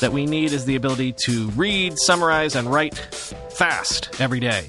that 0.00 0.12
we 0.12 0.26
need 0.26 0.52
is 0.52 0.64
the 0.66 0.76
ability 0.76 1.14
to 1.24 1.48
read, 1.50 1.98
summarize, 1.98 2.54
and 2.54 2.70
write 2.70 2.94
fast 2.96 4.20
every 4.20 4.40
day. 4.40 4.66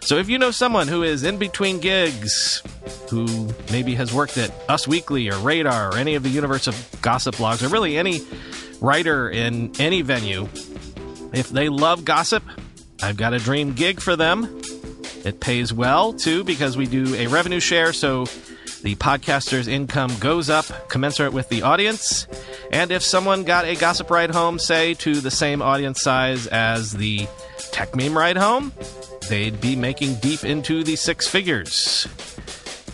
So 0.00 0.16
if 0.16 0.28
you 0.28 0.38
know 0.38 0.50
someone 0.50 0.88
who 0.88 1.02
is 1.02 1.24
in 1.24 1.38
between 1.38 1.80
gigs, 1.80 2.62
who 3.10 3.48
maybe 3.70 3.94
has 3.94 4.12
worked 4.12 4.38
at 4.38 4.50
Us 4.68 4.88
Weekly 4.88 5.28
or 5.28 5.38
Radar 5.38 5.92
or 5.92 5.96
any 5.96 6.14
of 6.14 6.22
the 6.22 6.30
universe 6.30 6.66
of 6.66 6.98
gossip 7.02 7.34
blogs, 7.34 7.62
or 7.62 7.68
really 7.68 7.98
any 7.98 8.22
writer 8.80 9.28
in 9.28 9.72
any 9.78 10.02
venue, 10.02 10.48
if 11.32 11.50
they 11.50 11.68
love 11.68 12.04
gossip, 12.04 12.42
I've 13.02 13.16
got 13.16 13.34
a 13.34 13.38
dream 13.38 13.74
gig 13.74 14.00
for 14.00 14.16
them. 14.16 14.62
It 15.24 15.40
pays 15.40 15.72
well, 15.72 16.12
too, 16.12 16.44
because 16.44 16.76
we 16.76 16.86
do 16.86 17.14
a 17.14 17.26
revenue 17.26 17.60
share, 17.60 17.92
so 17.92 18.24
the 18.82 18.94
podcaster's 18.96 19.66
income 19.66 20.12
goes 20.20 20.48
up 20.48 20.88
commensurate 20.88 21.32
with 21.32 21.48
the 21.48 21.62
audience. 21.62 22.26
And 22.72 22.90
if 22.92 23.02
someone 23.02 23.44
got 23.44 23.64
a 23.64 23.74
gossip 23.74 24.10
ride 24.10 24.30
home, 24.30 24.58
say, 24.58 24.94
to 24.94 25.20
the 25.20 25.30
same 25.30 25.60
audience 25.60 26.00
size 26.00 26.46
as 26.46 26.92
the 26.92 27.26
techmeme 27.72 28.14
ride 28.14 28.36
home, 28.36 28.72
they'd 29.28 29.60
be 29.60 29.74
making 29.76 30.14
deep 30.16 30.44
into 30.44 30.84
the 30.84 30.96
six 30.96 31.26
figures. 31.26 32.06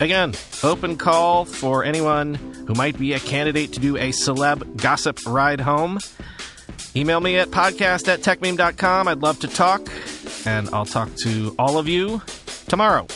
Again, 0.00 0.34
open 0.62 0.96
call 0.96 1.44
for 1.44 1.84
anyone 1.84 2.34
who 2.66 2.74
might 2.74 2.98
be 2.98 3.12
a 3.12 3.20
candidate 3.20 3.72
to 3.74 3.80
do 3.80 3.96
a 3.96 4.10
celeb 4.10 4.80
gossip 4.80 5.20
ride 5.26 5.60
home. 5.60 6.00
Email 6.96 7.20
me 7.20 7.38
at 7.38 7.48
podcast 7.48 8.08
at 8.08 8.20
techmeme.com. 8.20 9.08
I'd 9.08 9.22
love 9.22 9.38
to 9.40 9.48
talk, 9.48 9.88
and 10.46 10.68
I'll 10.72 10.85
talk 10.85 11.14
to 11.24 11.54
all 11.59 11.78
of 11.78 11.88
you 11.88 12.22
tomorrow. 12.68 13.07